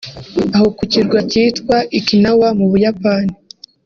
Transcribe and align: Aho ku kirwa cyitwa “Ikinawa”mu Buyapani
Aho 0.55 0.67
ku 0.77 0.83
kirwa 0.91 1.19
cyitwa 1.29 1.77
“Ikinawa”mu 1.99 2.65
Buyapani 2.71 3.33